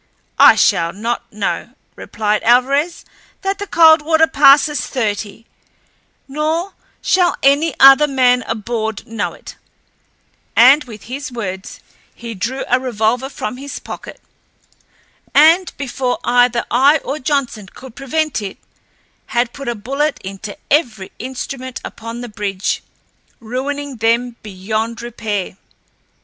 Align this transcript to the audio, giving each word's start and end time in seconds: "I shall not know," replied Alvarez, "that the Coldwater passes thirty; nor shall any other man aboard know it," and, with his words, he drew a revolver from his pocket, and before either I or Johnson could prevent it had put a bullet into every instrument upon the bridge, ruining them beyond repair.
"I 0.39 0.55
shall 0.55 0.91
not 0.93 1.31
know," 1.31 1.75
replied 1.95 2.41
Alvarez, 2.41 3.05
"that 3.43 3.59
the 3.59 3.67
Coldwater 3.67 4.25
passes 4.25 4.87
thirty; 4.87 5.45
nor 6.27 6.73
shall 7.03 7.37
any 7.43 7.75
other 7.79 8.07
man 8.07 8.41
aboard 8.47 9.05
know 9.05 9.33
it," 9.33 9.57
and, 10.55 10.85
with 10.85 11.03
his 11.03 11.31
words, 11.31 11.81
he 12.15 12.33
drew 12.33 12.63
a 12.67 12.79
revolver 12.79 13.29
from 13.29 13.57
his 13.57 13.77
pocket, 13.77 14.19
and 15.35 15.71
before 15.77 16.17
either 16.23 16.65
I 16.71 16.97
or 17.05 17.19
Johnson 17.19 17.67
could 17.67 17.95
prevent 17.95 18.41
it 18.41 18.57
had 19.27 19.53
put 19.53 19.67
a 19.67 19.75
bullet 19.75 20.17
into 20.23 20.57
every 20.71 21.11
instrument 21.19 21.79
upon 21.85 22.21
the 22.21 22.27
bridge, 22.27 22.81
ruining 23.39 23.97
them 23.97 24.35
beyond 24.41 25.03
repair. 25.03 25.57